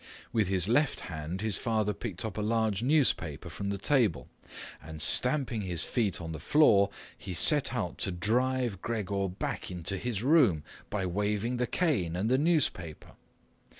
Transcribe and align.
With 0.33 0.47
his 0.47 0.67
left 0.67 1.01
hand, 1.01 1.41
his 1.41 1.57
father 1.59 1.93
picked 1.93 2.25
up 2.25 2.35
a 2.35 2.41
large 2.41 2.81
newspaper 2.81 3.51
from 3.51 3.69
the 3.69 3.77
table 3.77 4.27
and, 4.81 4.99
stamping 4.99 5.61
his 5.61 5.83
feet 5.83 6.19
on 6.19 6.31
the 6.31 6.39
floor, 6.39 6.89
he 7.15 7.35
set 7.35 7.71
out 7.75 7.99
to 7.99 8.11
drive 8.11 8.81
Gregor 8.81 9.27
back 9.29 9.69
into 9.69 9.97
his 9.97 10.23
room 10.23 10.63
by 10.89 11.05
waving 11.05 11.57
the 11.57 11.67
cane 11.67 12.15
and 12.15 12.31
the 12.31 12.39
newspaper. 12.39 13.11